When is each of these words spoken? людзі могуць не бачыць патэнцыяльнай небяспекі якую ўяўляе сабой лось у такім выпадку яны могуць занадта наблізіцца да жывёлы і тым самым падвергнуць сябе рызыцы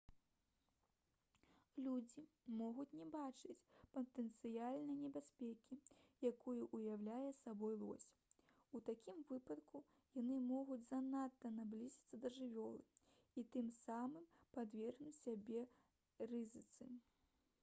людзі 1.87 2.21
могуць 2.61 2.91
не 2.99 3.05
бачыць 3.15 3.57
патэнцыяльнай 3.97 4.95
небяспекі 5.01 5.75
якую 6.29 6.55
ўяўляе 6.77 7.27
сабой 7.41 7.77
лось 7.83 8.07
у 8.79 8.81
такім 8.87 9.19
выпадку 9.33 9.81
яны 10.21 10.39
могуць 10.49 10.81
занадта 10.89 11.51
наблізіцца 11.59 12.21
да 12.25 12.31
жывёлы 12.39 12.83
і 13.43 13.43
тым 13.57 13.69
самым 13.85 14.25
падвергнуць 14.57 15.19
сябе 15.21 15.63
рызыцы 16.33 16.89